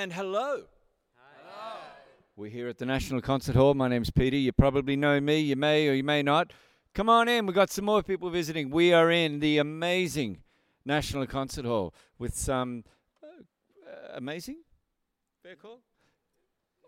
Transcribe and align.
And 0.00 0.12
hello. 0.12 0.62
Hello. 1.16 1.76
We're 2.36 2.52
here 2.52 2.68
at 2.68 2.78
the 2.78 2.86
National 2.86 3.20
Concert 3.20 3.56
Hall. 3.56 3.74
My 3.74 3.88
name's 3.88 4.10
Peter. 4.10 4.36
You 4.36 4.52
probably 4.52 4.94
know 4.94 5.20
me. 5.20 5.40
You 5.40 5.56
may 5.56 5.88
or 5.88 5.92
you 5.92 6.04
may 6.04 6.22
not. 6.22 6.52
Come 6.94 7.08
on 7.08 7.26
in. 7.26 7.46
We've 7.46 7.54
got 7.56 7.68
some 7.68 7.86
more 7.86 8.04
people 8.04 8.30
visiting. 8.30 8.70
We 8.70 8.92
are 8.92 9.10
in 9.10 9.40
the 9.40 9.58
amazing 9.58 10.38
National 10.84 11.26
Concert 11.26 11.64
Hall 11.64 11.92
with 12.16 12.36
some 12.36 12.84
uh, 13.24 13.26
uh, 13.90 14.12
amazing, 14.14 14.58
fair 15.42 15.56
call, 15.56 15.80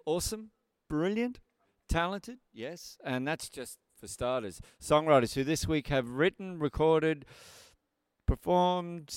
awesome, 0.07 0.53
brilliant, 0.89 1.40
talented, 1.89 2.39
yes, 2.53 2.96
and 3.04 3.27
that's 3.27 3.49
just 3.49 3.79
for 3.99 4.07
starters. 4.07 4.61
Songwriters 4.81 5.35
who 5.35 5.43
this 5.43 5.67
week 5.67 5.89
have 5.89 6.11
written, 6.11 6.61
recorded, 6.61 7.25
performed, 8.25 9.13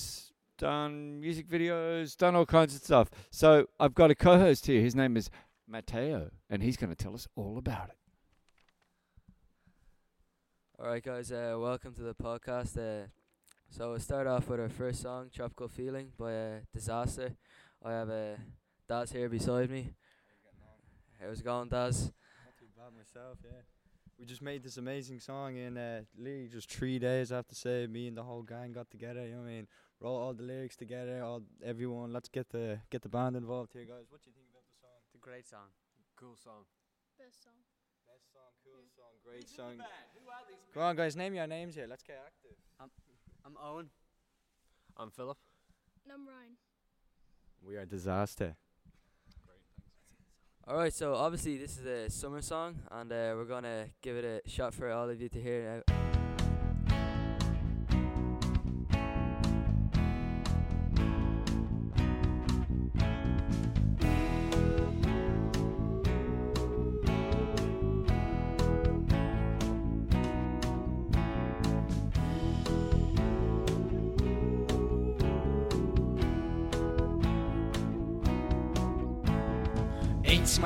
done 0.58 1.20
music 1.20 1.48
videos, 1.48 2.16
done 2.16 2.34
all 2.34 2.46
kinds 2.46 2.74
of 2.74 2.82
stuff. 2.82 3.10
So 3.30 3.66
I've 3.78 3.94
got 3.94 4.10
a 4.10 4.14
co 4.14 4.38
host 4.38 4.66
here. 4.66 4.80
His 4.80 4.94
name 4.94 5.16
is 5.16 5.30
Matteo, 5.66 6.30
and 6.48 6.62
he's 6.62 6.76
going 6.76 6.90
to 6.90 6.96
tell 6.96 7.14
us 7.14 7.26
all 7.36 7.58
about 7.58 7.90
it. 7.90 7.96
All 10.78 10.86
right, 10.86 11.02
guys. 11.02 11.30
Uh, 11.32 11.56
welcome 11.58 11.94
to 11.94 12.02
the 12.02 12.14
podcast. 12.14 12.76
Uh, 12.76 13.06
so 13.70 13.90
we'll 13.90 14.00
start 14.00 14.26
off 14.26 14.48
with 14.48 14.60
our 14.60 14.68
first 14.68 15.02
song, 15.02 15.30
"Tropical 15.34 15.68
Feeling" 15.68 16.08
by 16.18 16.34
uh, 16.34 16.50
Disaster. 16.72 17.36
I 17.84 17.92
have 17.92 18.10
uh, 18.10 18.36
Daz 18.88 19.12
here 19.12 19.28
beside 19.28 19.70
me. 19.70 19.94
How's 21.20 21.40
it 21.40 21.44
going, 21.44 21.68
Daz? 21.68 22.02
Not 22.02 22.58
too 22.58 22.66
bad 22.76 22.92
myself, 22.96 23.38
yeah. 23.42 23.62
We 24.18 24.26
just 24.26 24.42
made 24.42 24.62
this 24.62 24.76
amazing 24.76 25.20
song 25.20 25.56
in 25.56 25.76
uh, 25.76 26.02
literally 26.16 26.48
just 26.48 26.70
three 26.70 26.98
days. 26.98 27.32
I 27.32 27.36
have 27.36 27.48
to 27.48 27.54
say, 27.54 27.86
me 27.86 28.08
and 28.08 28.16
the 28.16 28.22
whole 28.22 28.42
gang 28.42 28.72
got 28.72 28.90
together. 28.90 29.26
You 29.26 29.32
know 29.32 29.40
what 29.40 29.48
I 29.48 29.52
mean? 29.52 29.66
Wrote 30.04 30.20
all 30.20 30.34
the 30.34 30.42
lyrics 30.42 30.76
together. 30.76 31.22
All 31.22 31.40
everyone. 31.64 32.12
Let's 32.12 32.28
get 32.28 32.50
the 32.50 32.78
get 32.90 33.00
the 33.00 33.08
band 33.08 33.36
involved 33.36 33.72
here, 33.72 33.86
guys. 33.86 34.04
What 34.10 34.20
do 34.22 34.28
you 34.28 34.34
think 34.36 34.48
about 34.52 34.64
the 34.68 34.76
song? 34.78 35.00
It's 35.06 35.14
a 35.14 35.18
great 35.18 35.48
song. 35.48 35.72
Cool 36.14 36.36
song. 36.36 36.68
Best 37.18 37.42
song. 37.42 37.56
Best 38.06 38.30
song. 38.34 38.52
Cool 38.62 38.84
song. 38.94 39.14
Great 39.24 39.48
song. 39.48 39.82
Come 40.74 40.82
on, 40.82 40.94
guys. 40.94 41.16
Name 41.16 41.32
your 41.32 41.46
names 41.46 41.74
here. 41.74 41.86
Let's 41.88 42.02
get 42.02 42.20
active. 42.22 42.58
I'm 42.78 42.90
I'm 43.46 43.56
Owen. 43.56 43.88
I'm 44.98 45.10
Philip. 45.10 45.38
And 46.04 46.12
I'm 46.12 46.28
Ryan. 46.28 46.56
We 47.66 47.76
are 47.76 47.80
a 47.80 47.86
disaster. 47.86 48.56
All 50.68 50.76
right. 50.76 50.92
So 50.92 51.14
obviously 51.14 51.56
this 51.56 51.78
is 51.78 51.86
a 51.86 52.10
summer 52.10 52.42
song, 52.42 52.82
and 52.90 53.10
uh, 53.10 53.32
we're 53.36 53.46
gonna 53.46 53.86
give 54.02 54.16
it 54.16 54.26
a 54.26 54.50
shot 54.50 54.74
for 54.74 54.92
all 54.92 55.08
of 55.08 55.18
you 55.18 55.30
to 55.30 55.40
hear 55.40 55.82
it 55.88 56.03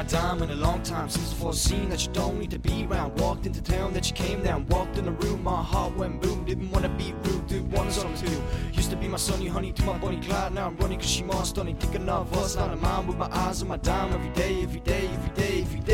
dime 0.08 0.42
in 0.42 0.50
a 0.50 0.54
long 0.54 0.82
time 0.82 1.08
since 1.08 1.34
scene 1.58 1.88
that 1.90 2.06
you 2.06 2.12
don't 2.12 2.38
need 2.38 2.50
to 2.50 2.58
be 2.58 2.86
around. 2.86 3.18
Walked 3.20 3.46
into 3.46 3.62
town 3.62 3.92
that 3.92 4.08
you 4.08 4.14
came 4.14 4.42
down. 4.42 4.66
Walked 4.68 4.96
in 4.96 5.04
the 5.04 5.12
room, 5.12 5.42
my 5.42 5.62
heart 5.62 5.96
went 5.96 6.22
boom. 6.22 6.44
Didn't 6.44 6.70
wanna 6.70 6.88
be 6.88 7.14
rude, 7.24 7.46
dude, 7.46 7.70
wanted 7.72 7.92
something 7.92 8.16
to 8.16 8.26
do. 8.26 8.42
Used 8.72 8.90
to 8.90 8.96
be 8.96 9.08
my 9.08 9.18
sunny 9.18 9.48
honey 9.48 9.72
to 9.72 9.82
my 9.84 9.98
bunny 9.98 10.20
Clyde. 10.20 10.54
Now 10.54 10.66
I'm 10.66 10.76
running 10.76 10.98
cause 10.98 11.10
she 11.10 11.22
more 11.24 11.44
stunning. 11.44 11.76
Thinking 11.76 12.08
of 12.08 12.32
us, 12.38 12.56
not 12.56 12.72
a 12.72 12.76
mine 12.76 13.06
with 13.06 13.16
my 13.16 13.28
eyes 13.30 13.60
on 13.62 13.68
my 13.68 13.76
dime 13.76 14.12
every 14.12 14.30
day, 14.30 14.62
every 14.62 14.80
day, 14.80 15.08
every 15.12 15.34
day, 15.34 15.60
every 15.60 15.80
day. 15.80 15.87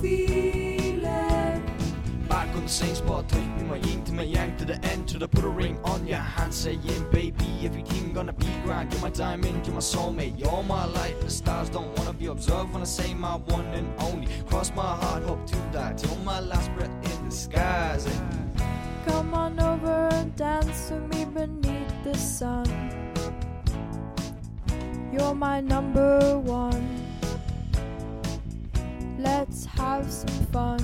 Feeling. 0.00 1.62
Back 2.28 2.54
on 2.54 2.62
the 2.62 2.68
same 2.68 2.94
spot, 2.94 3.28
touch 3.28 3.40
me 3.40 3.62
my 3.64 3.76
yin 3.76 4.04
to 4.04 4.12
my 4.12 4.24
to 4.24 4.64
the 4.64 4.78
end 4.84 5.08
to 5.08 5.18
the 5.18 5.28
put 5.28 5.44
a 5.44 5.48
ring 5.48 5.78
on 5.84 6.06
your 6.06 6.18
hand, 6.18 6.52
saying, 6.52 6.80
baby, 7.10 7.46
everything 7.62 8.12
gonna 8.12 8.32
be 8.32 8.46
grand. 8.64 8.92
You're 8.92 9.02
my 9.02 9.10
diamond, 9.10 9.66
you're 9.66 9.74
my 9.74 9.80
soulmate, 9.80 10.38
you're 10.38 10.62
my 10.62 10.84
light. 10.84 11.20
The 11.20 11.30
stars 11.30 11.68
don't 11.70 11.96
wanna 11.98 12.12
be 12.12 12.26
observed 12.26 12.72
when 12.72 12.82
I 12.82 12.86
say 12.86 13.14
my 13.14 13.36
one 13.36 13.66
and 13.66 13.88
only. 14.00 14.28
Cross 14.46 14.72
my 14.74 14.82
heart, 14.82 15.22
hope 15.24 15.46
to 15.46 15.56
die 15.72 15.94
till 15.96 16.16
my 16.16 16.40
last 16.40 16.72
breath 16.74 16.90
in 17.02 17.28
the 17.28 17.34
skies. 17.34 18.06
And 18.06 18.48
Come 19.06 19.34
on 19.34 19.58
over 19.60 20.08
and 20.12 20.34
dance 20.36 20.90
with 20.90 21.06
me 21.14 21.24
beneath 21.24 22.04
the 22.04 22.14
sun. 22.14 22.66
You're 25.12 25.34
my 25.34 25.60
number 25.60 26.38
one. 26.38 27.07
Let's 29.28 29.66
have 29.66 30.10
some 30.10 30.38
fun. 30.52 30.80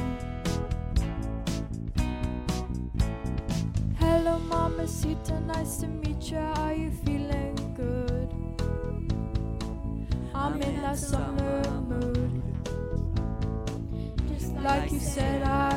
Hello, 3.99 4.39
Mamacita, 4.51 5.41
nice 5.47 5.79
to 5.79 5.87
meet 5.87 6.31
you. 6.31 6.37
Are 6.37 6.75
you 6.75 6.91
feeling 6.91 7.57
good? 7.75 8.29
I'm 10.35 10.61
in 10.61 10.83
that 10.83 10.99
summer 10.99 11.63
mood. 11.89 12.43
Just 14.29 14.53
like 14.57 14.93
you 14.93 15.01
said 15.01 15.43
I 15.43 15.74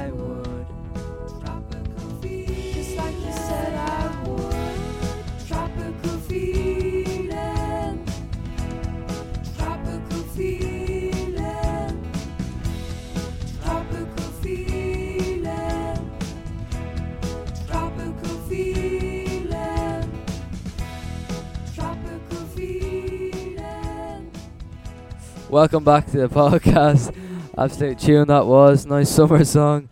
Welcome 25.49 25.83
back 25.85 26.05
to 26.07 26.17
the 26.17 26.27
podcast. 26.29 27.15
Absolute 27.57 27.99
tune 27.99 28.27
that 28.27 28.45
was. 28.45 28.85
Nice 28.85 29.09
summer 29.09 29.43
song. 29.45 29.89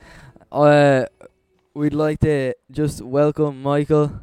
Uh, 0.51 1.05
we'd 1.73 1.93
like 1.93 2.19
to 2.19 2.53
just 2.69 3.01
welcome 3.01 3.61
Michael, 3.61 4.19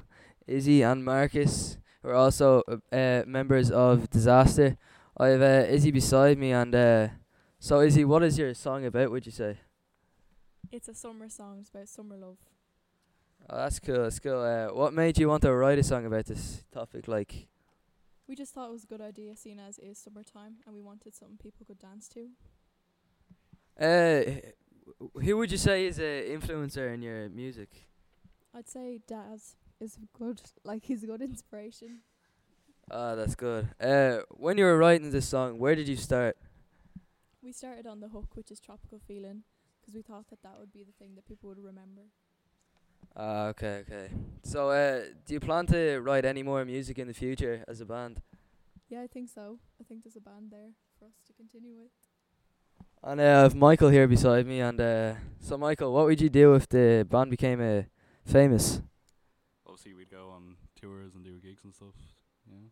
Izzy, 0.47 0.83
and 0.83 1.03
Marcus, 1.05 1.79
who 2.03 2.11
are 2.11 2.15
also 2.15 2.63
uh, 2.93 3.23
members 3.27 3.71
of 3.71 4.11
Disaster. 4.11 4.77
I 5.17 5.29
have 5.29 5.43
uh, 5.43 5.67
Izzy 5.69 5.91
beside 5.91 6.37
me, 6.39 6.53
and 6.53 6.75
uh, 6.75 7.09
so 7.59 7.81
Izzy, 7.81 8.05
what 8.05 8.23
is 8.23 8.39
your 8.39 8.53
song 8.55 8.85
about? 8.85 9.11
Would 9.11 9.25
you 9.25 9.33
say? 9.33 9.57
It's 10.71 10.89
a 10.89 10.95
summer 10.95 11.29
song. 11.29 11.59
It's 11.61 11.71
about 11.71 11.89
summer 11.89 12.17
love. 12.17 12.37
Oh, 13.49 13.57
that's 13.57 13.81
cool. 13.81 14.03
That's 14.03 14.19
cool. 14.19 14.43
Uh, 14.43 14.75
what 14.75 14.93
made 14.93 15.19
you 15.19 15.29
want 15.29 15.43
to 15.43 15.53
write 15.55 15.79
a 15.79 15.83
song 15.83 16.05
about 16.07 16.27
this 16.27 16.65
topic? 16.73 17.09
Like, 17.09 17.49
We 18.33 18.37
just 18.37 18.55
thought 18.55 18.71
it 18.71 18.73
was 18.73 18.85
a 18.85 18.87
good 18.87 19.03
idea, 19.03 19.37
seeing 19.37 19.59
as 19.59 19.77
it 19.77 19.85
is 19.85 19.99
summertime, 19.99 20.55
and 20.65 20.75
we 20.75 20.81
wanted 20.81 21.15
something 21.15 21.37
people 21.37 21.67
could 21.67 21.79
dance 21.79 22.09
to. 22.15 22.31
uh, 23.79 25.21
who 25.23 25.37
would 25.37 25.53
you 25.53 25.59
say 25.59 25.85
is 25.85 25.99
a 25.99 26.31
influencer 26.35 26.95
in 26.95 27.03
your 27.03 27.29
music? 27.29 27.69
I'd 28.55 28.67
say 28.71 29.01
Daz 29.07 29.57
is 29.81 29.99
good. 30.19 30.41
Like 30.65 30.87
he's 30.87 31.05
a 31.05 31.07
good 31.09 31.21
inspiration. 31.21 32.01
Ah, 32.91 33.17
that's 33.17 33.35
good. 33.35 33.69
Uh, 33.79 34.21
when 34.31 34.57
you 34.57 34.65
were 34.65 34.79
writing 34.79 35.11
this 35.11 35.29
song, 35.29 35.59
where 35.59 35.75
did 35.75 35.87
you 35.87 35.97
start? 35.97 36.39
We 37.43 37.53
started 37.53 37.87
on 37.87 38.01
the 38.01 38.09
hook, 38.09 38.35
which 38.35 38.51
is 38.51 38.61
tropical 38.61 38.99
feeling, 38.99 39.43
'cause 39.85 39.95
we 39.95 40.01
thought 40.01 40.29
that 40.31 40.41
that 40.41 40.59
would 40.59 40.73
be 40.73 40.85
the 40.85 40.93
thing 40.93 41.17
that 41.17 41.27
people 41.27 41.51
would 41.51 41.59
remember. 41.63 42.07
Ah, 43.15 43.49
okay, 43.49 43.85
okay. 43.87 44.09
So, 44.43 44.71
uh, 44.71 45.01
do 45.27 45.35
you 45.35 45.41
plan 45.41 45.67
to 45.67 46.01
write 46.01 46.25
any 46.25 46.43
more 46.43 46.65
music 46.65 46.99
in 46.99 47.09
the 47.09 47.15
future 47.15 47.63
as 47.69 47.81
a 47.81 47.85
band? 47.85 48.23
Yeah, 48.89 49.03
I 49.03 49.07
think 49.07 49.29
so. 49.29 49.59
I 49.81 49.85
think 49.85 50.03
there's 50.03 50.17
a 50.17 50.21
band 50.21 50.51
there 50.51 50.71
for 50.99 51.05
us 51.05 51.21
to 51.27 51.33
continue 51.35 51.75
with. 51.75 51.91
And 53.03 53.21
uh, 53.21 53.25
I 53.25 53.27
have 53.27 53.55
Michael 53.55 53.91
here 53.91 54.09
beside 54.09 54.47
me. 54.47 54.61
And 54.61 54.81
uh, 54.81 55.15
so, 55.41 55.59
Michael, 55.59 55.93
what 55.93 56.07
would 56.07 56.21
you 56.21 56.31
do 56.31 56.55
if 56.55 56.69
the 56.69 57.07
band 57.09 57.31
became 57.31 57.61
uh, 57.61 57.83
famous? 58.25 58.81
Obviously, 59.67 59.93
we'd 59.93 60.11
go 60.11 60.31
on 60.31 60.57
tours 60.81 61.15
and 61.15 61.25
do 61.25 61.39
gigs 61.39 61.65
and 61.65 61.75
stuff. 61.75 61.95
Yeah. 62.47 62.69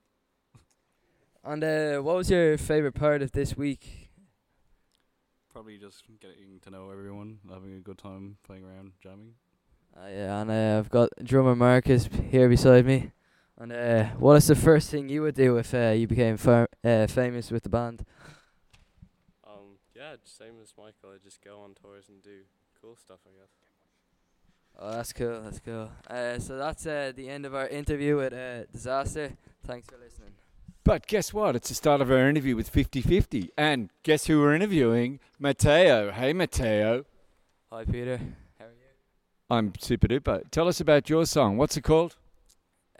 And 1.42 1.64
uh, 1.64 2.00
what 2.00 2.16
was 2.16 2.30
your 2.30 2.58
favourite 2.58 2.94
part 2.94 3.22
of 3.22 3.32
this 3.32 3.56
week? 3.56 4.10
Probably 5.50 5.78
just 5.78 6.04
getting 6.20 6.60
to 6.60 6.70
know 6.70 6.90
everyone, 6.90 7.38
having 7.50 7.72
a 7.72 7.80
good 7.80 7.96
time 7.96 8.36
playing 8.44 8.64
around, 8.64 8.92
jamming. 9.02 9.36
Uh, 9.96 10.08
yeah, 10.08 10.40
and 10.40 10.50
uh, 10.50 10.78
I've 10.78 10.90
got 10.90 11.10
drummer 11.22 11.54
Marcus 11.54 12.08
here 12.30 12.48
beside 12.48 12.86
me. 12.86 13.10
And 13.58 13.72
uh, 13.72 14.04
what 14.18 14.36
is 14.36 14.46
the 14.46 14.54
first 14.54 14.90
thing 14.90 15.08
you 15.08 15.22
would 15.22 15.34
do 15.34 15.58
if 15.58 15.74
uh, 15.74 15.90
you 15.90 16.06
became 16.06 16.38
far- 16.38 16.70
uh, 16.82 17.06
famous 17.06 17.50
with 17.50 17.62
the 17.62 17.68
band? 17.68 18.06
Um, 19.46 19.76
yeah, 19.94 20.16
same 20.24 20.54
as 20.62 20.72
Michael. 20.78 21.14
I 21.14 21.18
just 21.22 21.44
go 21.44 21.60
on 21.60 21.74
tours 21.74 22.08
and 22.08 22.22
do 22.22 22.38
cool 22.80 22.96
stuff. 22.96 23.18
I 23.26 23.38
guess. 23.38 23.50
Oh, 24.78 24.92
that's 24.92 25.12
cool. 25.12 25.42
That's 25.42 25.60
cool. 25.60 25.90
Uh, 26.08 26.38
so 26.38 26.56
that's 26.56 26.86
uh, 26.86 27.12
the 27.14 27.28
end 27.28 27.44
of 27.44 27.54
our 27.54 27.68
interview 27.68 28.16
with 28.16 28.32
uh, 28.32 28.64
Disaster. 28.72 29.32
Thanks 29.66 29.88
for 29.88 29.98
listening. 29.98 30.30
But 30.82 31.06
guess 31.06 31.34
what? 31.34 31.54
It's 31.54 31.68
the 31.68 31.74
start 31.74 32.00
of 32.00 32.10
our 32.10 32.28
interview 32.30 32.56
with 32.56 32.70
50 32.70 33.02
50. 33.02 33.50
And 33.58 33.90
guess 34.02 34.26
who 34.26 34.40
we're 34.40 34.54
interviewing? 34.54 35.20
Matteo. 35.38 36.12
Hey, 36.12 36.32
Matteo. 36.32 37.04
Hi, 37.70 37.84
Peter. 37.84 38.20
How 39.50 39.56
are 39.56 39.62
you? 39.62 39.66
I'm 39.66 39.72
super 39.78 40.08
duper. 40.08 40.42
Tell 40.50 40.68
us 40.68 40.80
about 40.80 41.08
your 41.10 41.26
song. 41.26 41.56
What's 41.56 41.76
it 41.76 41.82
called? 41.82 42.16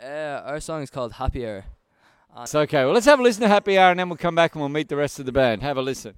Uh, 0.02 0.42
our 0.44 0.60
song 0.60 0.82
is 0.82 0.90
called 0.90 1.12
Happy 1.12 1.46
Hour. 1.46 1.64
And 2.34 2.42
It's 2.42 2.54
okay. 2.54 2.84
Well, 2.84 2.94
let's 2.94 3.06
have 3.06 3.20
a 3.20 3.22
listen 3.22 3.42
to 3.42 3.48
Happy 3.48 3.78
Hour 3.78 3.90
and 3.90 4.00
then 4.00 4.08
we'll 4.08 4.16
come 4.16 4.34
back 4.34 4.54
and 4.54 4.60
we'll 4.60 4.68
meet 4.68 4.88
the 4.88 4.96
rest 4.96 5.18
of 5.18 5.26
the 5.26 5.32
band. 5.32 5.62
Have 5.62 5.76
a 5.76 5.82
listen. 5.82 6.14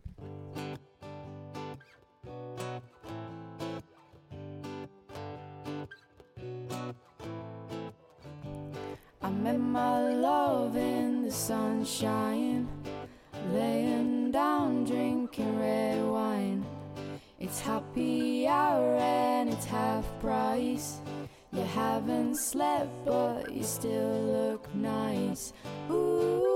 I 9.25 9.31
met 9.31 9.59
my 9.59 10.01
love 10.01 10.77
in 10.77 11.23
the 11.23 11.31
sunshine, 11.31 12.69
laying 13.53 14.33
down 14.33 14.85
drinking 14.85 15.59
red 15.59 16.05
wine. 16.05 16.62
It's 17.43 17.59
happy 17.59 18.47
hour 18.47 18.97
and 18.99 19.51
it's 19.51 19.65
half 19.65 20.07
price. 20.21 21.01
You 21.53 21.63
haven't 21.63 22.37
slept, 22.37 23.05
but 23.05 23.53
you 23.53 23.65
still 23.65 24.21
look 24.37 24.73
nice. 24.77 25.53
Ooh, 25.91 26.52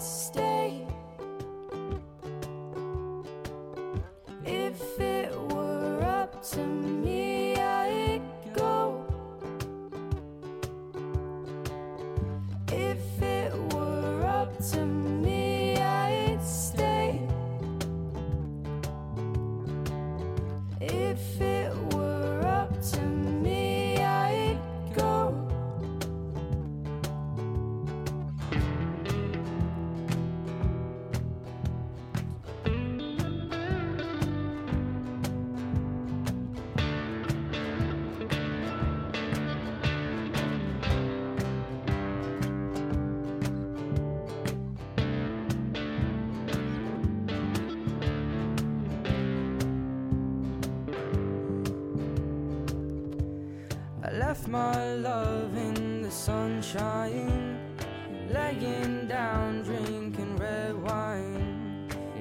Stay. 0.00 0.86
If 4.46 4.98
it 4.98 5.38
were 5.52 6.02
up 6.02 6.42
to 6.52 6.64
me, 6.64 7.56
I'd 7.56 8.22
go. 8.54 9.04
If 12.68 13.22
it 13.22 13.52
were 13.74 14.24
up 14.24 14.58
to 14.70 14.86
me, 14.86 15.76
I'd 15.76 16.42
stay. 16.42 17.20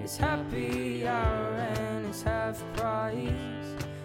It's 0.10 0.18
happy 0.18 1.08
hour 1.08 1.54
and 1.54 2.08
it's 2.08 2.24
half 2.24 2.64
price. 2.74 3.16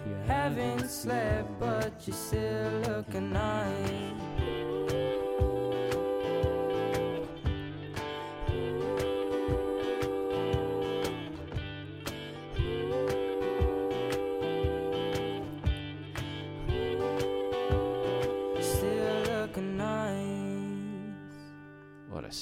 You 0.05 0.15
haven't 0.27 0.87
slept, 0.87 1.59
but 1.59 1.93
you 2.05 2.13
still 2.13 2.69
looking 2.87 3.33
nice. 3.33 4.74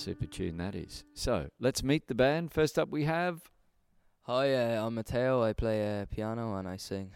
Super 0.04 0.26
tune 0.26 0.58
that 0.58 0.76
is. 0.76 1.06
So 1.14 1.48
let's 1.62 1.82
meet 1.82 2.10
the 2.10 2.14
band. 2.14 2.52
First 2.52 2.78
up, 2.78 2.90
we 2.90 3.06
have. 3.06 3.50
Hi, 4.24 4.54
uh, 4.54 4.86
I'm 4.86 4.96
Matteo. 4.96 5.42
I 5.42 5.54
play 5.54 6.02
uh, 6.02 6.06
piano 6.08 6.58
and 6.58 6.68
I 6.68 6.76
sing. 6.76 7.12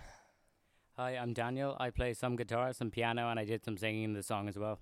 Hi, 0.95 1.17
I'm 1.17 1.33
Daniel. 1.33 1.75
I 1.81 1.89
play 1.89 2.13
some 2.13 2.37
guitar, 2.37 2.71
some 2.71 2.89
piano, 2.89 3.29
and 3.29 3.37
I 3.37 3.43
did 3.43 3.65
some 3.65 3.75
singing 3.75 4.03
in 4.03 4.13
the 4.13 4.23
song 4.23 4.47
as 4.47 4.57
well. 4.57 4.79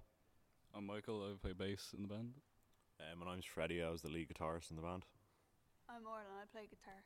I'm 0.75 0.85
Michael. 0.85 1.23
I 1.23 1.33
play 1.41 1.53
bass 1.53 1.95
in 1.97 2.03
the 2.03 2.07
band. 2.07 2.33
Uh, 2.99 3.15
my 3.17 3.31
name's 3.31 3.45
Freddie. 3.45 3.81
I 3.81 3.89
was 3.89 4.03
the 4.03 4.09
lead 4.09 4.29
guitarist 4.29 4.69
in 4.69 4.75
the 4.75 4.83
band. 4.83 5.03
I'm 5.89 6.05
Orlan, 6.05 6.25
I 6.39 6.45
play 6.51 6.67
guitar. 6.69 7.01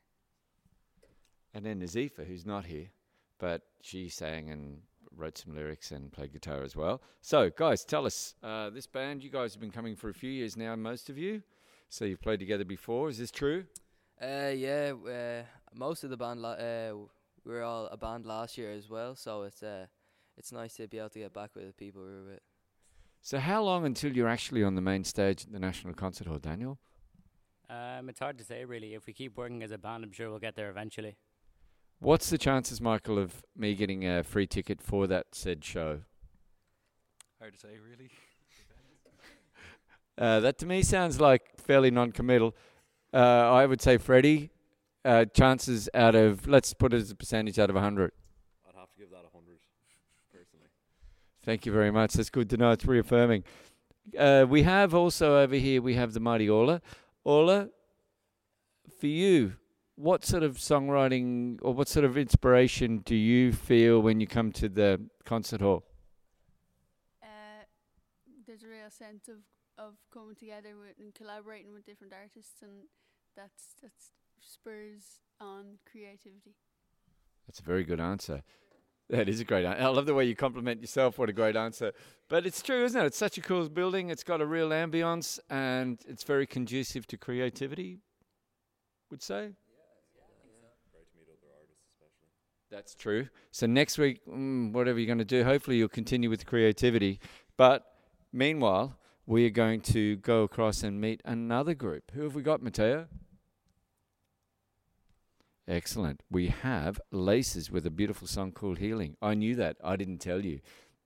And 1.53 1.65
then 1.65 1.79
Nazifa, 1.79 2.27
who's 2.27 2.46
not 2.46 2.65
here, 2.65 2.88
but 3.39 3.62
she 3.82 4.10
sang 4.10 4.50
and 4.50 4.82
wrote 5.16 5.38
some 5.38 5.56
lyrics 5.56 5.92
and 5.92 6.12
played 6.12 6.34
guitar 6.34 6.63
as 6.63 6.75
well. 6.75 7.01
So, 7.22 7.50
guys, 7.50 7.84
tell 7.86 8.06
us 8.06 8.36
uh, 8.44 8.70
this 8.70 8.88
band, 8.88 9.24
you 9.24 9.30
guys 9.30 9.54
have 9.54 9.62
been 9.62 9.72
coming 9.72 9.96
for 9.96 10.10
a 10.10 10.13
few 10.13 10.30
years 10.30 10.56
now, 10.56 10.75
most 10.75 11.10
of 11.10 11.18
you. 11.18 11.44
So, 11.89 12.06
you've 12.06 12.22
played 12.22 12.39
together 12.39 12.66
before. 12.66 13.10
Is 13.10 13.18
this 13.18 13.32
true? 13.32 13.66
Uh, 14.22 14.51
yeah, 14.56 14.94
uh, 15.08 15.44
most 15.74 16.04
of 16.04 16.10
the 16.10 16.18
band, 16.18 16.42
la- 16.42 16.51
uh, 16.51 16.94
we 17.46 17.54
were 17.54 17.63
all 17.63 17.88
a 17.88 17.98
band 17.98 18.25
last 18.25 18.58
year 18.58 18.72
as 18.72 18.89
well, 18.89 19.16
so 19.16 19.44
it's 19.44 19.63
uh, 19.63 19.86
it's 20.38 20.51
nice 20.51 20.75
to 20.75 20.88
be 20.88 20.98
able 20.98 21.10
to 21.10 21.20
get 21.20 21.34
back 21.34 21.51
with 21.56 21.68
the 21.68 21.74
people 21.74 22.04
we 22.04 22.12
were 22.12 22.25
with. 22.25 22.42
So, 23.22 23.39
how 23.39 23.63
long 23.63 23.86
until 23.86 24.12
you're 24.12 24.28
actually 24.28 24.63
on 24.63 24.75
the 24.75 24.82
main 24.82 25.04
stage 25.04 25.46
at 25.46 25.51
the 25.51 25.60
National 25.60 25.94
Concert 25.94 26.28
Hall, 26.28 26.38
Daniel? 26.38 26.80
Um, 27.70 28.10
it's 28.10 28.20
hard 28.20 28.38
to 28.39 28.44
say, 28.44 28.66
really. 28.66 28.94
If 28.94 29.06
we 29.06 29.13
keep 29.13 29.38
working 29.38 29.62
as 29.62 29.72
a 29.72 29.78
band, 29.78 30.04
I'm 30.04 30.12
sure 30.12 30.30
we'll 30.30 30.39
get 30.39 30.56
there 30.56 30.70
eventually. 30.70 31.18
What's 32.01 32.29
the 32.29 32.38
chances, 32.38 32.79
Michael, 32.79 33.20
of 33.20 33.44
me 33.58 33.75
getting 33.75 34.08
a 34.08 34.24
free 34.24 34.48
ticket 34.48 34.82
for 34.82 35.06
that 35.08 35.27
said 35.34 35.65
show? 35.65 36.00
Hard 37.39 37.53
to 37.53 37.60
say, 37.60 37.77
really. 37.77 38.10
Uh, 40.18 40.41
that 40.41 40.58
to 40.58 40.65
me 40.65 40.82
sounds 40.82 41.22
like 41.22 41.44
fairly 41.56 41.89
non-committal. 41.89 42.53
Uh, 43.13 43.18
I 43.18 43.65
would 43.65 43.82
say 43.82 43.98
Freddie, 43.98 44.50
uh, 45.06 45.24
chances 45.34 45.88
out 45.94 46.13
of 46.13 46.46
let's 46.46 46.74
put 46.74 46.94
it 46.94 46.98
as 46.98 47.10
a 47.10 47.15
percentage 47.15 47.58
out 47.58 47.70
of 47.70 47.77
a 47.77 47.79
hundred. 47.79 48.12
I'd 48.68 48.77
have 48.77 48.91
to 48.91 49.00
give 49.00 49.12
that 49.12 49.24
a 49.25 49.32
hundred, 49.34 49.60
personally. 50.29 50.68
Thank 51.46 51.65
you 51.65 51.72
very 51.72 51.89
much. 51.89 52.15
That's 52.15 52.29
good 52.29 52.50
to 52.50 52.58
know. 52.58 52.72
It's 52.72 52.86
reaffirming. 52.86 53.46
Uh, 54.18 54.46
we 54.50 54.63
have 54.63 54.94
also 54.94 55.38
over 55.38 55.56
here 55.56 55.82
we 55.82 55.94
have 55.94 56.12
the 56.12 56.20
mighty 56.20 56.50
Orla. 56.50 56.82
Orla, 57.24 57.70
for 59.00 59.08
you, 59.08 59.53
what 60.00 60.24
sort 60.24 60.44
of 60.44 60.56
songwriting 60.56 61.60
or 61.62 61.74
what 61.74 61.89
sort 61.89 62.06
of 62.06 62.18
inspiration 62.18 63.00
do 63.00 63.15
you 63.15 63.51
feel 63.51 64.00
when 64.00 64.22
you 64.22 64.27
come 64.27 64.50
to 64.50 64.70
the 64.70 64.98
concert 65.25 65.60
hall? 65.60 65.84
Uh, 67.22 67.65
there's 68.48 68.63
a 68.63 68.68
real 68.68 68.89
sense 68.89 69.27
of, 69.27 69.39
of 69.77 69.96
coming 70.13 70.36
together 70.36 70.77
with 70.79 70.96
and 71.00 71.13
collaborating 71.13 71.74
with 71.74 71.86
different 71.86 72.13
artists, 72.13 72.62
and 72.62 72.84
that's 73.36 73.75
that's 73.82 74.12
spurs 74.39 75.20
on 75.41 75.79
creativity. 75.91 76.56
That's 77.46 77.60
a 77.60 77.63
very 77.63 77.84
good 77.84 78.00
answer. 78.00 78.44
That 79.10 79.27
is 79.27 79.41
a 79.41 79.44
great 79.44 79.65
answer. 79.65 79.82
I 79.82 79.88
love 79.88 80.06
the 80.06 80.13
way 80.13 80.24
you 80.24 80.36
compliment 80.36 80.79
yourself. 80.79 81.18
What 81.18 81.29
a 81.29 81.34
great 81.34 81.58
answer. 81.58 81.91
But 82.29 82.46
it's 82.46 82.62
true, 82.62 82.86
isn't 82.86 83.01
it? 83.01 83.06
It's 83.08 83.18
such 83.18 83.38
a 83.38 83.41
cool 83.41 83.68
building. 83.68 84.12
It's 84.12 84.24
got 84.24 84.39
a 84.39 84.46
real 84.46 84.70
ambience 84.70 85.39
and 85.50 86.00
it's 86.08 86.24
very 86.24 86.46
conducive 86.46 87.08
to 87.08 87.18
creativity, 87.18 87.98
would 89.10 89.24
say. 89.24 89.56
That's 92.71 92.93
true. 92.93 93.29
So 93.51 93.65
next 93.65 93.97
week, 93.97 94.21
mm, 94.27 94.71
whatever 94.71 94.99
you're 94.99 95.07
going 95.07 95.17
to 95.17 95.25
do, 95.25 95.43
hopefully 95.43 95.77
you'll 95.77 95.89
continue 95.89 96.29
with 96.29 96.45
creativity. 96.45 97.19
But 97.57 97.85
meanwhile, 98.31 98.95
we 99.25 99.45
are 99.45 99.51
going 99.51 99.81
to 99.81 100.17
go 100.17 100.43
across 100.43 100.83
and 100.83 101.01
meet 101.01 101.21
another 101.25 101.73
group. 101.73 102.11
Who 102.13 102.23
have 102.23 102.35
we 102.35 102.43
got, 102.43 102.61
Matteo? 102.61 103.07
Excellent. 105.67 106.21
We 106.31 106.47
have 106.47 106.99
Laces 107.11 107.69
with 107.69 107.85
a 107.85 107.91
beautiful 107.91 108.27
song 108.27 108.51
called 108.51 108.79
Healing. 108.79 109.17
I 109.21 109.35
knew 109.35 109.55
that. 109.55 109.77
I 109.83 109.95
didn't 109.95 110.17
tell 110.17 110.43
you. 110.43 110.61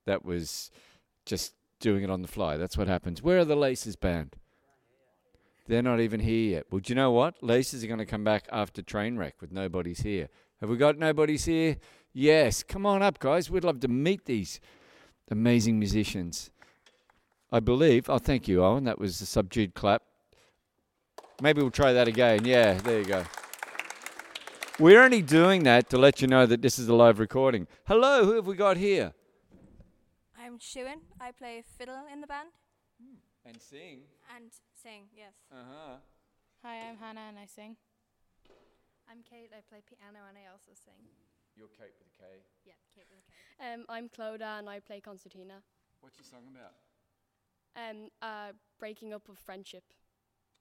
That 0.05 0.23
was 0.23 0.69
just 1.25 1.53
doing 1.79 2.03
it 2.03 2.09
on 2.09 2.21
the 2.21 2.27
fly. 2.27 2.57
That's 2.57 2.77
what 2.77 2.87
happens. 2.87 3.21
Where 3.21 3.39
are 3.39 3.45
the 3.45 3.55
Laces 3.55 3.95
band? 3.95 4.35
They're 5.67 5.81
not 5.81 6.01
even 6.01 6.19
here 6.19 6.51
yet. 6.51 6.65
Well, 6.69 6.79
do 6.79 6.91
you 6.91 6.95
know 6.95 7.11
what? 7.11 7.41
Laces 7.41 7.83
are 7.83 7.87
going 7.87 7.99
to 7.99 8.05
come 8.05 8.23
back 8.23 8.47
after 8.51 8.81
Trainwreck 8.81 9.33
with 9.39 9.51
Nobody's 9.51 10.01
Here. 10.01 10.29
Have 10.63 10.69
we 10.69 10.77
got 10.77 10.97
Nobody's 10.97 11.43
Here? 11.43 11.75
Yes. 12.13 12.63
Come 12.63 12.85
on 12.85 13.01
up, 13.01 13.19
guys. 13.19 13.51
We'd 13.51 13.65
love 13.65 13.81
to 13.81 13.89
meet 13.89 14.23
these 14.23 14.61
amazing 15.29 15.77
musicians. 15.77 16.51
I 17.51 17.59
believe. 17.59 18.09
Oh, 18.09 18.17
thank 18.17 18.47
you, 18.47 18.63
Owen. 18.63 18.85
That 18.85 18.97
was 18.97 19.19
a 19.19 19.25
subdued 19.25 19.73
clap. 19.73 20.03
Maybe 21.41 21.61
we'll 21.61 21.69
try 21.69 21.91
that 21.91 22.07
again. 22.07 22.45
Yeah, 22.45 22.75
there 22.75 22.99
you 22.99 23.05
go. 23.05 23.25
We're 24.79 25.03
only 25.03 25.21
doing 25.21 25.63
that 25.63 25.89
to 25.89 25.97
let 25.97 26.21
you 26.21 26.29
know 26.29 26.45
that 26.45 26.61
this 26.61 26.79
is 26.79 26.87
a 26.87 26.95
live 26.95 27.19
recording. 27.19 27.67
Hello, 27.85 28.23
who 28.23 28.35
have 28.35 28.47
we 28.47 28.55
got 28.55 28.77
here? 28.77 29.11
I'm 30.39 30.59
Shuin. 30.59 31.01
I 31.19 31.33
play 31.33 31.61
fiddle 31.77 32.05
in 32.09 32.21
the 32.21 32.27
band. 32.27 32.47
And 33.45 33.61
sing. 33.61 34.03
And 34.33 34.45
sing, 34.81 35.07
yes. 35.13 35.33
Uh 35.51 35.55
huh. 35.69 35.95
Hi, 36.63 36.87
I'm 36.89 36.95
Hannah 36.95 37.27
and 37.27 37.37
I 37.37 37.47
sing. 37.47 37.75
I'm 39.13 39.21
Kate. 39.21 39.51
I 39.55 39.61
play 39.69 39.83
piano 39.85 40.25
and 40.27 40.35
I 40.35 40.49
also 40.51 40.71
sing. 40.73 41.05
You're 41.55 41.67
Kate 41.67 41.93
with 41.99 42.09
a 42.09 42.17
K. 42.17 42.25
Yeah, 42.65 42.73
Kate 42.95 43.05
with 43.11 43.19
a 43.19 43.25
K. 43.29 43.73
Um, 43.73 43.85
I'm 43.87 44.09
Clodagh 44.09 44.57
and 44.57 44.67
I 44.67 44.79
play 44.79 45.01
concertina. 45.01 45.61
What's 46.01 46.17
your 46.17 46.25
song 46.25 46.49
about? 46.49 46.73
Um, 47.77 48.09
uh, 48.23 48.53
breaking 48.79 49.13
up 49.13 49.29
of 49.29 49.37
friendship. 49.37 49.83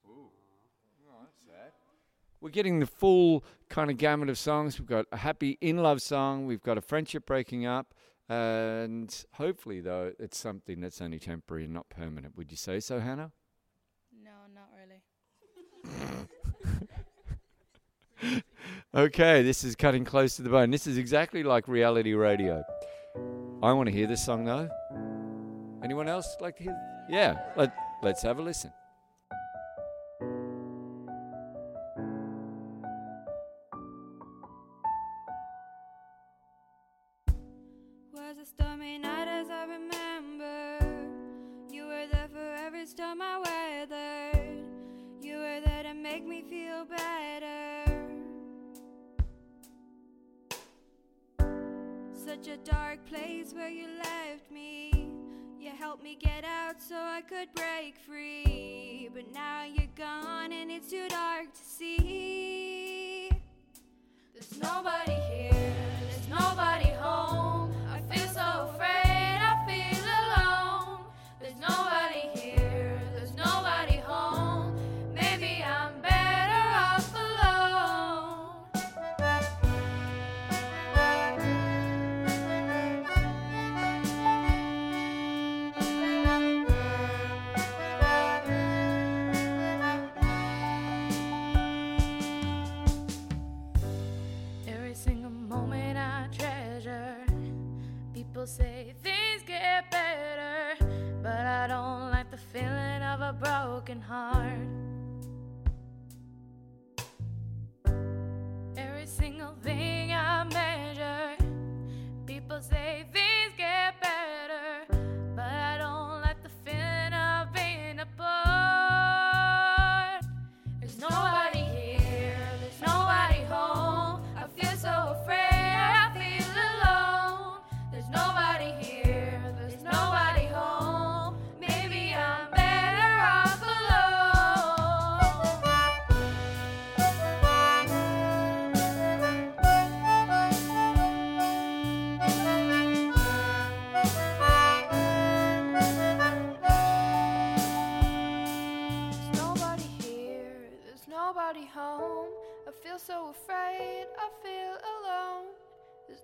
Ooh. 0.05 0.29
Oh, 1.09 1.21
that's 1.23 1.39
sad. 1.47 1.71
We're 2.41 2.51
getting 2.51 2.79
the 2.79 2.85
full 2.85 3.43
kind 3.69 3.89
of 3.89 3.97
gamut 3.97 4.29
of 4.29 4.37
songs. 4.37 4.77
We've 4.77 4.87
got 4.87 5.07
a 5.11 5.17
happy 5.17 5.57
in 5.59 5.77
love 5.77 6.03
song. 6.03 6.45
We've 6.45 6.61
got 6.61 6.77
a 6.77 6.81
friendship 6.81 7.25
breaking 7.25 7.65
up. 7.65 7.95
And 8.29 9.25
hopefully, 9.33 9.81
though, 9.81 10.11
it's 10.19 10.37
something 10.37 10.79
that's 10.79 11.01
only 11.01 11.17
temporary 11.17 11.63
and 11.63 11.73
not 11.73 11.89
permanent. 11.89 12.37
Would 12.37 12.51
you 12.51 12.57
say 12.57 12.79
so, 12.79 12.99
Hannah? 12.99 13.31
No, 14.23 14.31
not 14.53 14.69
really. 14.77 16.27
okay, 18.95 19.43
this 19.43 19.63
is 19.63 19.75
cutting 19.75 20.05
close 20.05 20.35
to 20.37 20.41
the 20.41 20.49
bone. 20.49 20.71
This 20.71 20.87
is 20.87 20.97
exactly 20.97 21.43
like 21.43 21.67
reality 21.67 22.13
radio. 22.13 22.63
I 23.61 23.73
want 23.73 23.87
to 23.87 23.95
hear 23.95 24.07
this 24.07 24.25
song, 24.25 24.45
though. 24.45 24.69
Anyone 25.83 26.07
else 26.07 26.35
like 26.39 26.57
to 26.57 26.63
hear? 26.63 26.77
Yeah, 27.09 27.35
let, 27.55 27.73
let's 28.01 28.21
have 28.23 28.39
a 28.39 28.41
listen. 28.41 28.71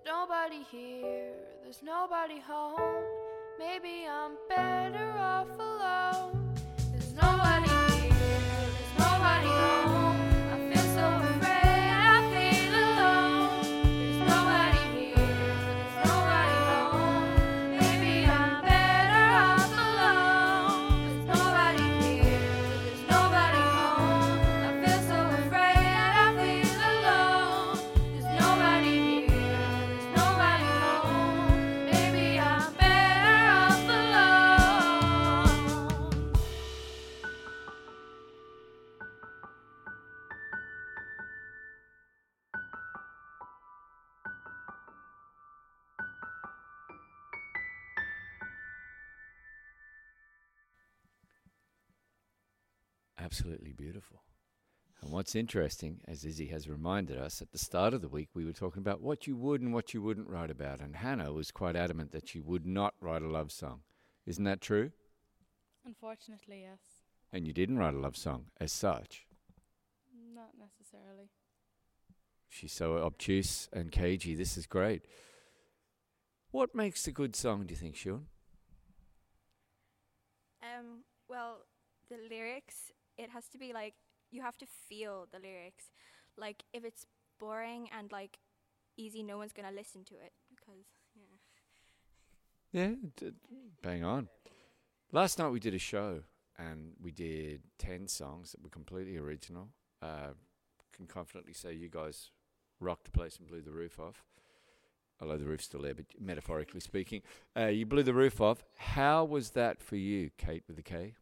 Nobody 0.06 0.62
here, 0.70 1.34
there's 1.62 1.82
nobody 1.82 2.40
home. 2.40 3.04
Maybe 3.58 4.06
I'm 4.08 4.32
better 4.48 5.12
off 5.18 5.48
alone. 5.58 6.39
Absolutely 53.22 53.72
beautiful. 53.72 54.22
And 55.02 55.12
what's 55.12 55.34
interesting, 55.34 56.00
as 56.06 56.24
Izzy 56.24 56.46
has 56.48 56.68
reminded 56.68 57.16
us, 57.18 57.40
at 57.40 57.52
the 57.52 57.58
start 57.58 57.94
of 57.94 58.02
the 58.02 58.08
week 58.08 58.28
we 58.34 58.44
were 58.44 58.52
talking 58.52 58.80
about 58.80 59.00
what 59.00 59.26
you 59.26 59.36
would 59.36 59.60
and 59.60 59.72
what 59.72 59.94
you 59.94 60.02
wouldn't 60.02 60.28
write 60.28 60.50
about. 60.50 60.80
And 60.80 60.96
Hannah 60.96 61.32
was 61.32 61.50
quite 61.50 61.76
adamant 61.76 62.12
that 62.12 62.28
she 62.28 62.40
would 62.40 62.66
not 62.66 62.94
write 63.00 63.22
a 63.22 63.28
love 63.28 63.50
song. 63.50 63.80
Isn't 64.26 64.44
that 64.44 64.60
true? 64.60 64.92
Unfortunately, 65.86 66.62
yes. 66.62 66.78
And 67.32 67.46
you 67.46 67.52
didn't 67.52 67.78
write 67.78 67.94
a 67.94 67.98
love 67.98 68.16
song 68.16 68.46
as 68.60 68.72
such. 68.72 69.26
Not 70.34 70.50
necessarily. 70.58 71.30
She's 72.48 72.72
so 72.72 72.98
obtuse 72.98 73.68
and 73.72 73.90
cagey. 73.90 74.34
This 74.34 74.56
is 74.56 74.66
great. 74.66 75.06
What 76.50 76.74
makes 76.74 77.06
a 77.06 77.12
good 77.12 77.36
song, 77.36 77.64
do 77.66 77.72
you 77.72 77.76
think, 77.76 77.96
Sean? 77.96 78.26
Um, 80.62 81.04
well, 81.28 81.64
the 82.10 82.18
lyrics, 82.28 82.92
it 83.20 83.30
has 83.30 83.46
to 83.48 83.58
be 83.58 83.72
like 83.72 83.94
you 84.30 84.42
have 84.42 84.56
to 84.58 84.66
feel 84.66 85.26
the 85.32 85.38
lyrics. 85.38 85.86
Like 86.36 86.64
if 86.72 86.84
it's 86.84 87.06
boring 87.38 87.88
and 87.96 88.10
like 88.10 88.38
easy, 88.96 89.22
no 89.22 89.38
one's 89.38 89.52
gonna 89.52 89.72
listen 89.72 90.04
to 90.04 90.14
it 90.14 90.32
because 90.48 90.86
yeah. 91.14 91.36
Yeah, 92.72 92.94
d- 93.16 93.32
bang 93.82 94.04
on. 94.04 94.28
Last 95.12 95.38
night 95.38 95.50
we 95.50 95.60
did 95.60 95.74
a 95.74 95.78
show 95.78 96.22
and 96.56 96.92
we 97.02 97.10
did 97.10 97.62
10 97.78 98.06
songs 98.06 98.52
that 98.52 98.62
were 98.62 98.70
completely 98.70 99.16
original. 99.16 99.68
Uh, 100.00 100.34
can 100.92 101.06
confidently 101.06 101.52
say 101.52 101.72
you 101.72 101.88
guys 101.88 102.30
rocked 102.78 103.04
the 103.04 103.10
place 103.10 103.36
and 103.38 103.48
blew 103.48 103.60
the 103.60 103.72
roof 103.72 103.98
off. 103.98 104.24
Although 105.20 105.36
the 105.36 105.46
roof's 105.46 105.64
still 105.64 105.82
there, 105.82 105.94
but 105.94 106.06
metaphorically 106.18 106.80
speaking, 106.80 107.22
uh, 107.56 107.66
you 107.66 107.84
blew 107.84 108.02
the 108.02 108.14
roof 108.14 108.40
off. 108.40 108.64
How 108.76 109.24
was 109.24 109.50
that 109.50 109.82
for 109.82 109.96
you, 109.96 110.30
Kate 110.38 110.62
with 110.66 110.76
the 110.76 110.82
K? 110.82 111.14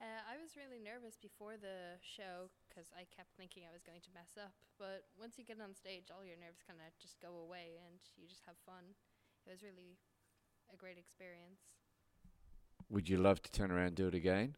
Uh, 0.00 0.20
I 0.28 0.36
was 0.42 0.52
really 0.56 0.82
nervous 1.04 1.20
before 1.20 1.60
the 1.60 2.00
show 2.00 2.48
because 2.64 2.88
I 2.96 3.04
kept 3.12 3.36
thinking 3.36 3.68
I 3.68 3.76
was 3.76 3.84
going 3.84 4.00
to 4.08 4.16
mess 4.16 4.40
up. 4.40 4.56
But 4.80 5.04
once 5.20 5.36
you 5.36 5.44
get 5.44 5.60
on 5.60 5.76
stage, 5.76 6.08
all 6.08 6.24
your 6.24 6.40
nerves 6.40 6.64
kind 6.64 6.80
of 6.80 6.96
just 6.96 7.20
go 7.20 7.44
away 7.44 7.76
and 7.84 8.00
you 8.16 8.24
just 8.24 8.40
have 8.48 8.56
fun. 8.64 8.96
It 9.44 9.52
was 9.52 9.60
really 9.60 10.00
a 10.72 10.76
great 10.80 10.96
experience. 10.96 11.76
Would 12.88 13.12
you 13.12 13.20
love 13.20 13.44
to 13.44 13.52
turn 13.52 13.68
around 13.68 13.92
and 13.92 14.00
do 14.00 14.08
it 14.08 14.16
again? 14.16 14.56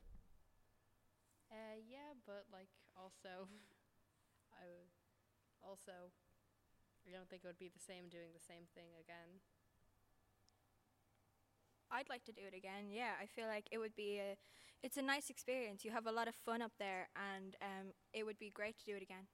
Uh, 1.51 1.83
yeah, 1.83 2.15
but 2.23 2.47
like 2.55 2.71
also, 2.95 3.51
I 4.63 4.71
would 4.71 4.95
also, 5.67 6.15
I 7.03 7.11
don't 7.11 7.27
think 7.27 7.43
it 7.43 7.51
would 7.51 7.59
be 7.59 7.75
the 7.75 7.83
same 7.83 8.07
doing 8.07 8.31
the 8.31 8.47
same 8.47 8.71
thing 8.71 8.95
again. 9.03 9.43
I'd 11.91 12.09
like 12.09 12.25
to 12.25 12.33
do 12.33 12.43
it 12.47 12.57
again. 12.57 12.91
Yeah, 12.91 13.13
I 13.21 13.27
feel 13.27 13.47
like 13.47 13.67
it 13.71 13.79
would 13.79 13.95
be 13.97 14.19
a, 14.19 14.37
it's 14.83 14.97
a 14.97 15.03
nice 15.03 15.31
experience. 15.31 15.85
You 15.85 15.91
have 15.93 16.07
a 16.07 16.13
lot 16.13 16.29
of 16.29 16.35
fun 16.35 16.63
up 16.63 16.73
there, 16.79 17.09
and 17.35 17.57
um, 17.63 17.93
it 18.13 18.25
would 18.25 18.39
be 18.39 18.51
great 18.51 18.79
to 18.79 18.85
do 18.85 18.97
it 18.97 19.03
again. 19.03 19.27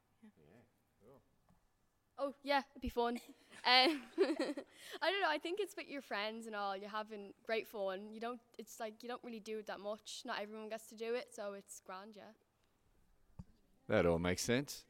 Oh 2.18 2.34
yeah, 2.42 2.62
it'd 2.70 2.82
be 2.82 2.88
fun. 2.88 3.18
um, 3.66 4.00
I 4.18 5.10
don't 5.10 5.20
know. 5.20 5.28
I 5.28 5.38
think 5.38 5.60
it's 5.60 5.74
with 5.76 5.88
your 5.88 6.02
friends 6.02 6.46
and 6.46 6.54
all. 6.54 6.76
You're 6.76 6.90
having 6.90 7.32
great 7.44 7.66
fun. 7.66 8.12
You 8.12 8.20
don't. 8.20 8.40
It's 8.58 8.78
like 8.78 9.02
you 9.02 9.08
don't 9.08 9.22
really 9.24 9.40
do 9.40 9.58
it 9.58 9.66
that 9.66 9.80
much. 9.80 10.22
Not 10.24 10.40
everyone 10.40 10.68
gets 10.68 10.86
to 10.88 10.94
do 10.94 11.14
it, 11.14 11.28
so 11.34 11.54
it's 11.54 11.80
grand. 11.84 12.12
Yeah. 12.14 12.22
That 13.88 14.06
all 14.06 14.18
makes 14.18 14.42
sense. 14.42 14.84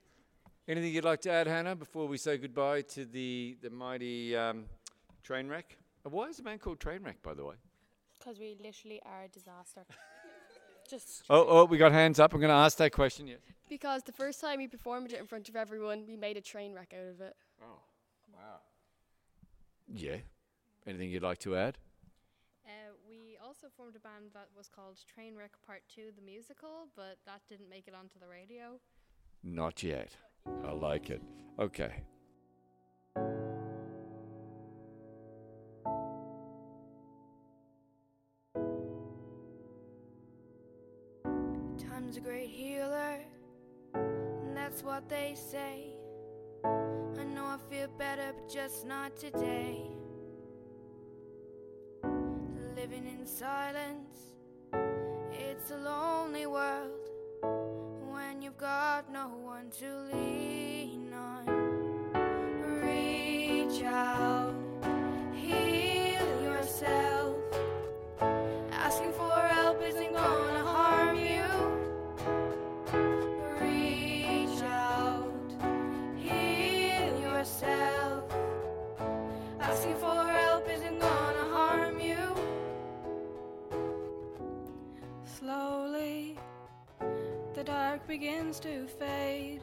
Anything 0.68 0.92
you'd 0.92 1.04
like 1.04 1.20
to 1.22 1.30
add, 1.30 1.46
Hannah, 1.46 1.74
before 1.74 2.06
we 2.06 2.18
say 2.18 2.38
goodbye 2.38 2.82
to 2.82 3.04
the, 3.04 3.56
the 3.60 3.70
mighty 3.70 4.36
um, 4.36 4.66
train 5.24 5.48
wreck? 5.48 5.76
Why 6.04 6.26
is 6.28 6.36
the 6.36 6.42
band 6.42 6.60
called 6.60 6.80
Trainwreck, 6.80 7.22
by 7.22 7.34
the 7.34 7.44
way? 7.44 7.54
Because 8.18 8.38
we 8.38 8.56
literally 8.62 9.00
are 9.04 9.24
a 9.24 9.28
disaster. 9.28 9.82
Just 10.90 11.22
Oh, 11.30 11.46
oh, 11.48 11.64
we 11.64 11.78
got 11.78 11.92
hands 11.92 12.18
up. 12.18 12.34
I'm 12.34 12.40
going 12.40 12.48
to 12.50 12.54
ask 12.54 12.76
that 12.78 12.92
question. 12.92 13.26
Yes. 13.26 13.38
because 13.68 14.02
the 14.02 14.12
first 14.12 14.40
time 14.40 14.58
we 14.58 14.66
performed 14.68 15.12
it 15.12 15.20
in 15.20 15.26
front 15.26 15.48
of 15.48 15.56
everyone, 15.56 16.04
we 16.06 16.16
made 16.16 16.36
a 16.36 16.40
train 16.40 16.72
wreck 16.74 16.92
out 16.92 17.08
of 17.08 17.20
it. 17.20 17.36
Oh, 17.62 17.78
wow. 18.34 18.60
Yeah. 19.94 20.16
Anything 20.86 21.10
you'd 21.10 21.22
like 21.22 21.38
to 21.40 21.56
add? 21.56 21.78
Uh, 22.66 22.70
we 23.08 23.36
also 23.44 23.68
formed 23.76 23.94
a 23.96 24.00
band 24.00 24.30
that 24.34 24.48
was 24.56 24.68
called 24.68 24.96
Trainwreck 24.96 25.50
Part 25.66 25.82
2, 25.94 26.10
the 26.16 26.22
musical, 26.22 26.88
but 26.96 27.18
that 27.26 27.40
didn't 27.48 27.70
make 27.70 27.86
it 27.86 27.94
onto 27.94 28.18
the 28.18 28.26
radio. 28.28 28.78
Not 29.44 29.82
yet. 29.82 30.10
I 30.64 30.72
like 30.72 31.10
it. 31.10 31.22
Okay. 31.58 32.02
What 45.02 45.08
they 45.08 45.34
say. 45.34 45.94
I 46.64 47.24
know 47.24 47.44
I 47.44 47.58
feel 47.70 47.88
better, 47.98 48.32
but 48.34 48.52
just 48.52 48.86
not 48.86 49.16
today. 49.16 49.90
Living 52.76 53.06
in 53.06 53.26
silence, 53.26 54.34
it's 55.32 55.70
a 55.70 55.76
lonely 55.76 56.46
world 56.46 57.08
when 58.10 58.42
you've 58.42 58.58
got 58.58 59.10
no 59.12 59.28
one 59.28 59.70
to 59.80 59.86
lean 60.12 60.71
begins 88.18 88.60
to 88.60 88.86
fade 88.98 89.62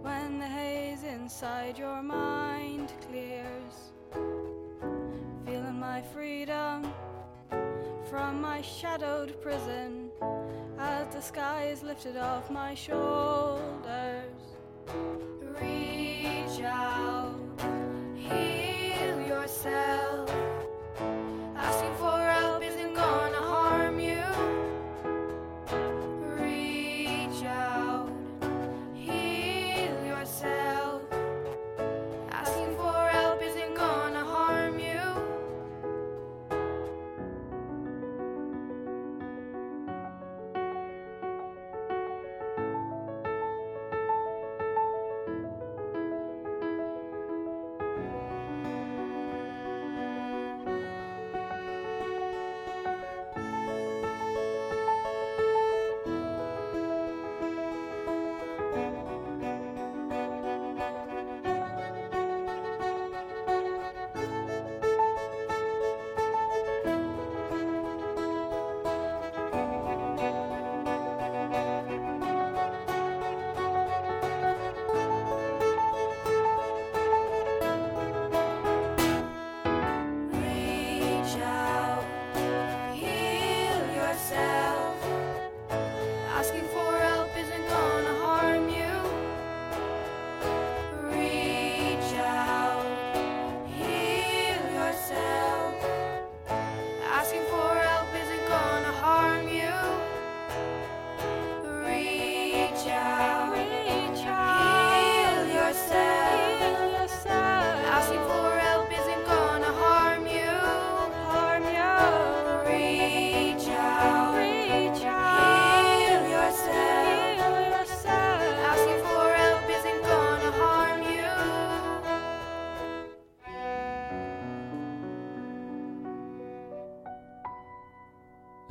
when 0.00 0.38
the 0.38 0.46
haze 0.46 1.04
inside 1.04 1.76
your 1.76 2.02
mind 2.02 2.90
clears. 3.06 3.92
Feeling 5.44 5.78
my 5.78 6.00
freedom 6.00 6.90
from 8.08 8.40
my 8.40 8.62
shadowed 8.62 9.38
prison 9.42 10.08
as 10.78 11.06
the 11.14 11.20
sky 11.20 11.68
is 11.70 11.82
lifted 11.82 12.16
off 12.16 12.50
my 12.50 12.74
shoulders. 12.74 14.15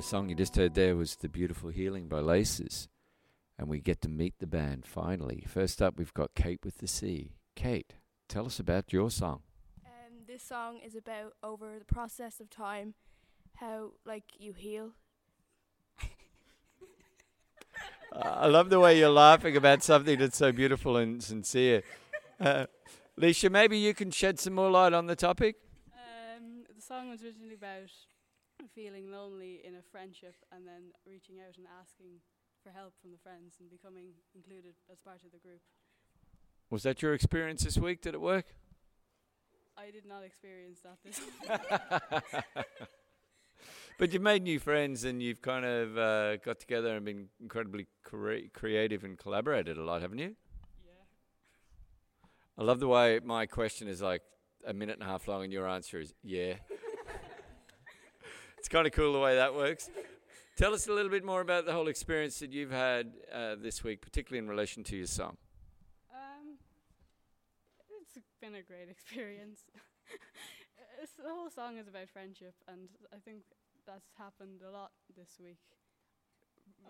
Song 0.05 0.29
you 0.29 0.35
just 0.35 0.55
heard 0.55 0.75
there 0.75 0.95
was 0.95 1.15
The 1.15 1.27
Beautiful 1.27 1.71
Healing 1.71 2.07
by 2.07 2.19
Laces. 2.19 2.87
And 3.57 3.67
we 3.67 3.79
get 3.79 4.01
to 4.01 4.07
meet 4.07 4.35
the 4.37 4.45
band 4.45 4.85
finally. 4.85 5.43
First 5.47 5.81
up, 5.81 5.97
we've 5.97 6.13
got 6.13 6.35
Kate 6.35 6.59
with 6.63 6.77
the 6.77 6.85
C. 6.85 7.31
Kate, 7.55 7.95
tell 8.29 8.45
us 8.45 8.59
about 8.59 8.93
your 8.93 9.09
song. 9.09 9.41
Um, 9.83 10.25
this 10.27 10.43
song 10.43 10.79
is 10.85 10.93
about 10.95 11.33
over 11.41 11.79
the 11.79 11.85
process 11.85 12.39
of 12.39 12.51
time, 12.51 12.93
how 13.55 13.93
like 14.05 14.25
you 14.37 14.53
heal. 14.53 14.91
I 18.13 18.45
love 18.45 18.69
the 18.69 18.79
way 18.79 18.99
you're 18.99 19.09
laughing 19.09 19.57
about 19.57 19.81
something 19.81 20.19
that's 20.19 20.37
so 20.37 20.51
beautiful 20.51 20.97
and 20.97 21.23
sincere. 21.23 21.81
Uh, 22.39 22.67
Leisha, 23.19 23.49
maybe 23.49 23.79
you 23.79 23.95
can 23.95 24.11
shed 24.11 24.39
some 24.39 24.53
more 24.53 24.69
light 24.69 24.93
on 24.93 25.07
the 25.07 25.15
topic. 25.15 25.55
Um, 25.95 26.65
the 26.75 26.81
song 26.81 27.09
was 27.09 27.23
originally 27.23 27.55
about 27.55 27.89
feeling 28.73 29.11
lonely 29.11 29.61
in 29.63 29.75
a 29.75 29.81
friendship 29.91 30.35
and 30.51 30.65
then 30.67 30.91
reaching 31.05 31.37
out 31.39 31.57
and 31.57 31.65
asking 31.79 32.19
for 32.63 32.69
help 32.71 32.93
from 33.01 33.11
the 33.11 33.17
friends 33.17 33.55
and 33.59 33.69
becoming 33.69 34.07
included 34.33 34.75
as 34.91 34.99
part 34.99 35.23
of 35.23 35.31
the 35.31 35.39
group. 35.39 35.61
Was 36.69 36.83
that 36.83 37.01
your 37.01 37.13
experience 37.13 37.63
this 37.63 37.77
week? 37.77 38.01
Did 38.01 38.15
it 38.15 38.21
work? 38.21 38.45
I 39.77 39.91
did 39.91 40.05
not 40.05 40.23
experience 40.23 40.79
that 40.81 40.97
this 41.03 41.19
week. 42.63 42.67
but 43.99 44.13
you've 44.13 44.21
made 44.21 44.41
new 44.41 44.59
friends 44.59 45.03
and 45.03 45.21
you've 45.21 45.41
kind 45.41 45.65
of 45.65 45.97
uh, 45.97 46.37
got 46.37 46.59
together 46.59 46.95
and 46.95 47.05
been 47.05 47.27
incredibly 47.39 47.87
cre- 48.03 48.49
creative 48.53 49.03
and 49.03 49.17
collaborated 49.17 49.77
a 49.77 49.83
lot, 49.83 50.01
haven't 50.01 50.17
you? 50.19 50.35
Yeah. 50.85 51.03
I 52.57 52.63
love 52.63 52.79
the 52.79 52.87
way 52.87 53.19
my 53.23 53.45
question 53.45 53.87
is 53.87 54.01
like 54.01 54.21
a 54.65 54.73
minute 54.73 54.95
and 54.99 55.03
a 55.03 55.11
half 55.11 55.27
long 55.27 55.43
and 55.43 55.53
your 55.53 55.67
answer 55.67 55.99
is 55.99 56.13
yeah. 56.23 56.55
It's 58.65 58.73
kind 58.73 58.87
of 58.87 58.93
cool 58.93 59.13
the 59.13 59.19
way 59.19 59.35
that 59.35 59.53
works. 59.53 59.91
Tell 60.57 60.73
us 60.73 60.87
a 60.87 60.91
little 60.91 61.11
bit 61.11 61.23
more 61.23 61.39
about 61.39 61.67
the 61.67 61.71
whole 61.71 61.87
experience 61.87 62.39
that 62.39 62.51
you've 62.51 62.71
had 62.71 63.11
uh, 63.31 63.53
this 63.61 63.83
week, 63.83 64.01
particularly 64.01 64.43
in 64.43 64.49
relation 64.49 64.83
to 64.85 64.95
your 64.95 65.05
song. 65.05 65.37
Um, 66.11 66.57
it's 68.01 68.17
been 68.41 68.55
a 68.55 68.63
great 68.63 68.89
experience. 68.89 69.65
it's, 70.99 71.11
the 71.11 71.29
whole 71.29 71.51
song 71.51 71.77
is 71.77 71.87
about 71.87 72.09
friendship, 72.09 72.55
and 72.67 72.89
I 73.13 73.17
think 73.23 73.43
that's 73.85 74.09
happened 74.17 74.61
a 74.67 74.71
lot 74.71 74.89
this 75.15 75.37
week. 75.39 75.59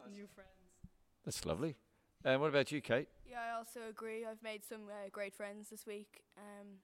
New 0.09 0.27
friends. 0.33 0.93
That's 1.25 1.45
lovely. 1.45 1.75
And 2.23 2.39
what 2.39 2.47
about 2.47 2.71
you, 2.71 2.79
Kate? 2.79 3.09
Yeah, 3.29 3.39
I 3.51 3.57
also 3.57 3.81
agree. 3.89 4.25
I've 4.25 4.41
made 4.41 4.63
some 4.63 4.83
uh, 4.87 5.09
great 5.11 5.35
friends 5.35 5.71
this 5.71 5.85
week. 5.85 6.23
Um, 6.37 6.77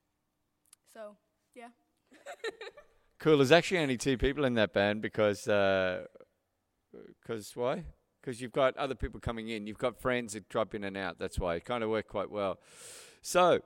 so 0.94 1.16
yeah. 1.56 1.70
Cool. 3.22 3.38
There's 3.38 3.52
actually 3.52 3.78
only 3.78 3.98
two 3.98 4.18
people 4.18 4.46
in 4.46 4.56
that 4.56 4.74
band 4.74 5.04
because, 5.04 5.42
because 5.44 6.08
why? 7.54 7.84
Because 8.20 8.42
you've 8.42 8.52
got 8.52 8.76
other 8.78 8.96
people 8.96 9.20
coming 9.20 9.50
in. 9.50 9.68
You've 9.68 9.78
got 9.78 10.02
friends 10.02 10.34
that 10.34 10.50
drop 10.50 10.74
in 10.74 10.84
and 10.84 10.98
out. 10.98 11.20
That's 11.20 11.38
why 11.38 11.54
it 11.54 11.64
kind 11.64 11.84
of 11.84 11.92
worked 11.92 12.10
quite 12.10 12.32
well. 12.32 12.58
So 13.22 13.60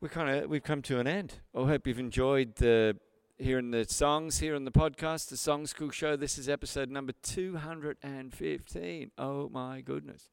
we 0.00 0.08
kind 0.08 0.28
of 0.28 0.50
we've 0.50 0.64
come 0.64 0.82
to 0.82 0.98
an 0.98 1.06
end. 1.06 1.34
I 1.54 1.60
hope 1.60 1.86
you've 1.86 2.00
enjoyed 2.00 2.56
the 2.56 2.96
hearing 3.38 3.70
the 3.70 3.84
songs 3.84 4.40
here 4.40 4.56
on 4.56 4.64
the 4.64 4.72
podcast, 4.72 5.28
the 5.28 5.36
Song 5.36 5.68
School 5.68 5.90
Show. 5.90 6.16
This 6.16 6.36
is 6.36 6.48
episode 6.48 6.90
number 6.90 7.12
215. 7.22 9.10
Oh 9.18 9.48
my 9.50 9.82
goodness. 9.82 10.30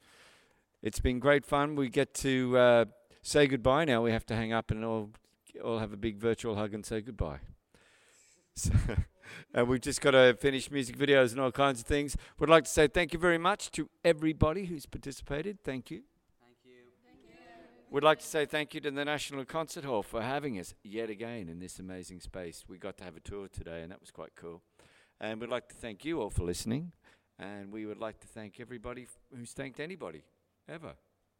It's 0.81 0.99
been 0.99 1.19
great 1.19 1.45
fun. 1.45 1.75
We 1.75 1.89
get 1.89 2.15
to 2.15 2.57
uh, 2.57 2.85
say 3.21 3.45
goodbye 3.45 3.85
now. 3.85 4.01
We 4.01 4.11
have 4.13 4.25
to 4.25 4.35
hang 4.35 4.51
up 4.51 4.71
and 4.71 4.83
all, 4.83 5.11
all 5.63 5.77
have 5.77 5.93
a 5.93 5.97
big 5.97 6.17
virtual 6.17 6.55
hug 6.55 6.73
and 6.73 6.83
say 6.83 7.01
goodbye. 7.01 7.41
So, 8.87 8.95
and 9.53 9.67
we've 9.67 9.81
just 9.81 10.01
got 10.01 10.11
to 10.11 10.35
finish 10.39 10.71
music 10.71 10.97
videos 10.97 11.31
and 11.31 11.39
all 11.39 11.51
kinds 11.51 11.81
of 11.81 11.85
things. 11.85 12.15
We'd 12.39 12.49
like 12.49 12.63
to 12.63 12.69
say 12.69 12.87
thank 12.87 13.13
you 13.13 13.19
very 13.19 13.37
much 13.37 13.71
to 13.71 13.89
everybody 14.03 14.65
who's 14.65 14.85
participated. 14.85 15.63
Thank 15.63 15.91
you. 15.91 16.01
Thank 16.41 16.57
you. 16.65 16.73
We'd 17.91 18.03
like 18.03 18.19
to 18.19 18.25
say 18.25 18.45
thank 18.45 18.73
you 18.73 18.81
to 18.81 18.91
the 18.91 19.05
National 19.05 19.45
Concert 19.45 19.83
Hall 19.83 20.01
for 20.01 20.21
having 20.21 20.59
us 20.59 20.73
yet 20.83 21.09
again 21.09 21.49
in 21.49 21.59
this 21.59 21.77
amazing 21.79 22.19
space. 22.19 22.65
We 22.67 22.77
got 22.77 22.97
to 22.97 23.03
have 23.03 23.15
a 23.15 23.19
tour 23.19 23.47
today, 23.47 23.81
and 23.81 23.91
that 23.91 23.99
was 23.99 24.11
quite 24.11 24.35
cool. 24.35 24.61
And 25.19 25.39
we'd 25.41 25.49
like 25.49 25.67
to 25.69 25.75
thank 25.75 26.05
you 26.05 26.21
all 26.21 26.29
for 26.29 26.43
listening. 26.43 26.91
And 27.39 27.71
we 27.71 27.85
would 27.85 27.99
like 27.99 28.19
to 28.21 28.27
thank 28.27 28.59
everybody 28.59 29.03
f- 29.03 29.19
who's 29.37 29.51
thanked 29.51 29.79
anybody, 29.79 30.23
ever. 30.67 30.93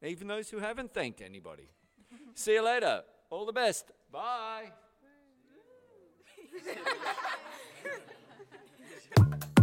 Even 0.04 0.28
those 0.28 0.50
who 0.50 0.60
haven't 0.60 0.94
thanked 0.94 1.22
anybody. 1.22 1.70
See 2.36 2.54
you 2.54 2.64
later. 2.64 3.02
All 3.30 3.46
the 3.46 3.54
best. 3.54 3.92
Bye. 4.12 4.72
Thank 6.64 6.78
you. 9.18 9.57